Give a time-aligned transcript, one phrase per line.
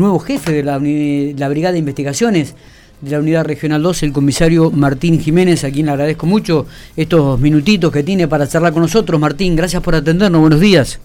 [0.00, 2.56] nuevo jefe de la, la, Brigada de Investigaciones
[3.00, 7.38] de la Unidad Regional 2, el comisario Martín Jiménez, a quien le agradezco mucho estos
[7.38, 9.20] minutitos que tiene para charlar con nosotros.
[9.20, 11.00] Martín, gracias por atendernos, buenos días.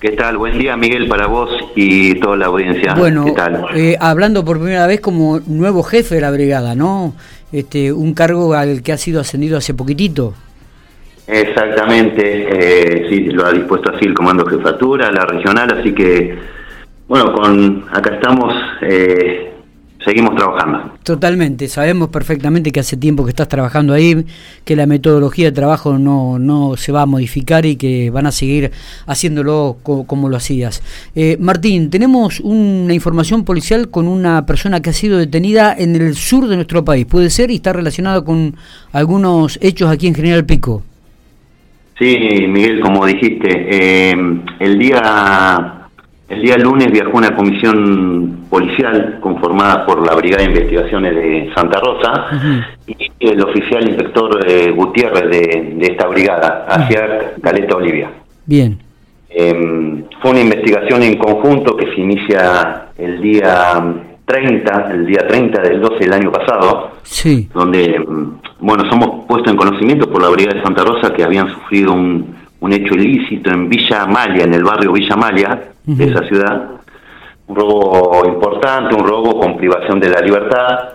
[0.00, 0.38] ¿Qué tal?
[0.38, 2.94] Buen día, Miguel, para vos y toda la audiencia.
[2.94, 3.64] Bueno, ¿Qué tal?
[3.74, 7.14] Eh, hablando por primera vez como nuevo jefe de la brigada, ¿no?
[7.50, 10.34] Este, un cargo al que ha sido ascendido hace poquitito.
[11.26, 16.38] Exactamente, eh, sí, lo ha dispuesto así el Comando Jefatura, la regional, así que
[17.08, 19.50] bueno, con acá estamos, eh,
[20.04, 20.92] seguimos trabajando.
[21.02, 24.26] Totalmente, sabemos perfectamente que hace tiempo que estás trabajando ahí,
[24.66, 28.30] que la metodología de trabajo no, no se va a modificar y que van a
[28.30, 28.72] seguir
[29.06, 30.82] haciéndolo como lo hacías.
[31.14, 36.14] Eh, Martín, tenemos una información policial con una persona que ha sido detenida en el
[36.14, 37.06] sur de nuestro país.
[37.06, 38.54] ¿Puede ser y está relacionado con
[38.92, 40.82] algunos hechos aquí en General Pico?
[41.98, 44.14] Sí, Miguel, como dijiste, eh,
[44.60, 45.77] el día
[46.28, 51.80] el día lunes viajó una comisión policial conformada por la Brigada de Investigaciones de Santa
[51.80, 52.26] Rosa
[52.86, 58.10] y el oficial inspector eh, Gutiérrez de, esta brigada hacia Caleta Olivia.
[58.44, 58.78] Bien.
[59.30, 63.82] Em, fue una investigación en conjunto que se inicia el día
[64.26, 67.48] 30, el día 30 del 12 del año pasado, sí.
[67.54, 71.48] donde, em, bueno, somos puestos en conocimiento por la Brigada de Santa Rosa que habían
[71.48, 76.24] sufrido un, un hecho ilícito en Villa Amalia, en el barrio Villa Amalia de esa
[76.24, 76.70] ciudad.
[77.46, 80.90] Un robo importante, un robo con privación de la libertad.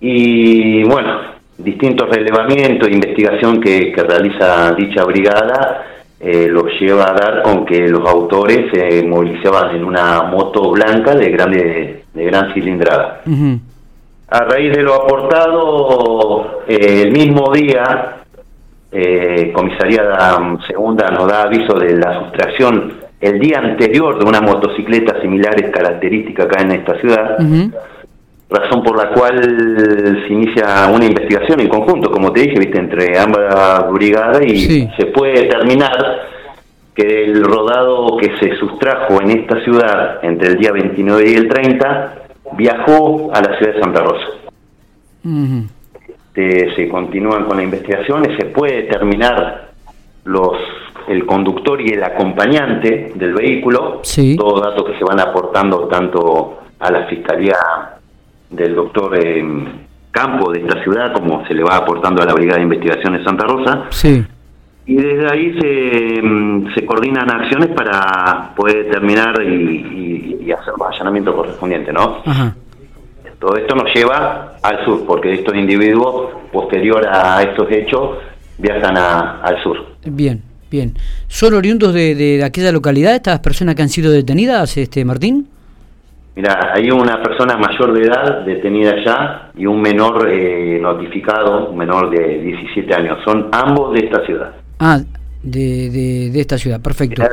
[0.00, 1.20] Y bueno,
[1.58, 5.84] distintos relevamientos e investigación que, realiza dicha brigada
[6.18, 11.14] eh, los lleva a dar con que los autores se movilizaban en una moto blanca
[11.14, 13.22] de, grande, de gran cilindrada.
[14.28, 18.21] A raíz de lo aportado, eh, el mismo día
[18.92, 20.02] eh, Comisaría
[20.66, 26.46] Segunda nos da aviso de la sustracción el día anterior de una motocicleta similares características
[26.46, 27.38] acá en esta ciudad,
[28.50, 29.40] razón por la cual
[30.26, 35.06] se inicia una investigación en conjunto, como te dije, viste, entre ambas brigadas y se
[35.06, 35.92] puede determinar
[36.94, 41.48] que el rodado que se sustrajo en esta ciudad entre el día 29 y el
[41.48, 42.14] 30
[42.58, 44.26] viajó a la ciudad de Santa Rosa
[46.34, 49.72] se continúan con las investigaciones, se puede determinar
[50.24, 50.52] los
[51.08, 54.36] el conductor y el acompañante del vehículo, sí.
[54.36, 57.56] todos datos que se van aportando tanto a la fiscalía
[58.50, 59.44] del doctor eh,
[60.12, 63.46] Campo de esta ciudad como se le va aportando a la Brigada de Investigaciones Santa
[63.46, 63.86] Rosa.
[63.88, 64.22] Sí.
[64.84, 70.86] Y desde ahí se, mm, se coordinan acciones para poder determinar y, y, hacer los
[70.86, 72.20] allanamientos correspondientes, ¿no?
[72.26, 72.54] Ajá.
[73.42, 78.18] Todo esto nos lleva al sur, porque estos individuos, posterior a estos hechos,
[78.56, 79.84] viajan al sur.
[80.04, 80.94] Bien, bien.
[81.26, 85.48] ¿Son oriundos de, aquella localidad estas personas que han sido detenidas, este Martín?
[86.36, 91.78] Mira, hay una persona mayor de edad detenida ya y un menor eh, notificado, un
[91.78, 93.18] menor de 17 años.
[93.24, 94.52] Son ambos de esta ciudad.
[94.78, 95.00] Ah,
[95.42, 97.24] de, de, esta ciudad, perfecto.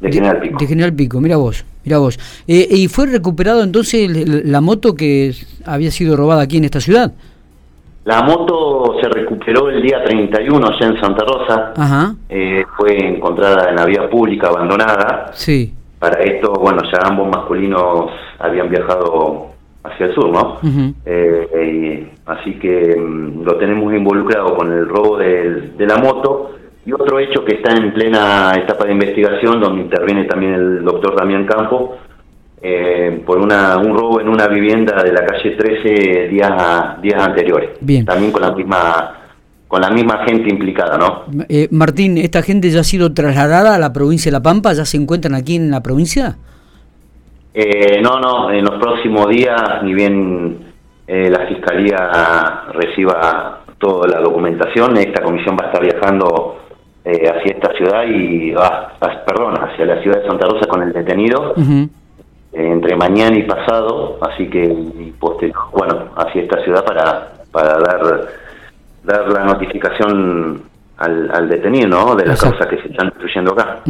[0.00, 0.58] De General Pico.
[0.58, 2.18] De, General Pico, mira vos, mira vos.
[2.48, 4.10] Eh, ¿Y fue recuperado entonces
[4.46, 5.34] la moto que
[5.64, 7.12] había sido robada aquí en esta ciudad?
[8.04, 11.72] La moto se recuperó el día 31 allá en Santa Rosa.
[11.76, 12.14] Ajá.
[12.30, 15.32] Eh, fue encontrada en la vía pública abandonada.
[15.34, 15.74] Sí.
[15.98, 19.48] Para esto, bueno, ya ambos masculinos habían viajado
[19.84, 20.58] hacia el sur, ¿no?
[21.04, 26.52] Eh, así que mm, lo tenemos involucrado con el robo de la moto
[26.84, 31.14] y otro hecho que está en plena etapa de investigación, donde interviene también el doctor
[31.14, 31.98] Damián Campo,
[32.62, 37.70] eh, por una, un robo en una vivienda de la calle 13 días, días anteriores.
[37.80, 38.04] Bien.
[38.04, 39.16] También con la misma
[39.66, 41.26] con la misma gente implicada, ¿no?
[41.48, 44.72] Eh, Martín, ¿esta gente ya ha sido trasladada a la provincia de La Pampa?
[44.72, 46.36] ¿Ya se encuentran aquí en la provincia?
[47.54, 50.58] Eh, no, no, en los próximos días, ni bien
[51.06, 56.58] la Fiscalía reciba toda la documentación, esta comisión va a estar viajando
[57.04, 58.92] eh, hacia esta ciudad y, ah,
[59.26, 61.86] perdón, hacia la ciudad de Santa Rosa con el detenido eh,
[62.52, 64.68] entre mañana y pasado, así que
[65.72, 68.28] bueno, hacia esta ciudad para, para dar,
[69.04, 70.69] dar la notificación
[71.00, 72.14] al, detenido, ¿no?
[72.14, 73.80] De las causas que se están destruyendo acá.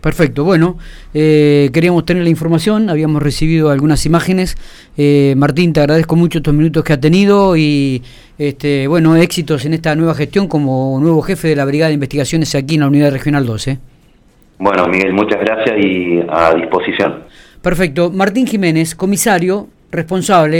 [0.00, 0.76] Perfecto, bueno,
[1.14, 4.56] eh, queríamos tener la información, habíamos recibido algunas imágenes.
[4.96, 8.02] Eh, Martín, te agradezco mucho estos minutos que ha tenido y,
[8.38, 12.54] este, bueno, éxitos en esta nueva gestión como nuevo jefe de la Brigada de Investigaciones
[12.54, 13.78] aquí en la Unidad Regional 12.
[14.58, 17.24] Bueno, Miguel, muchas gracias y a disposición.
[17.62, 18.10] Perfecto.
[18.10, 20.56] Martín Jiménez, comisario, responsable.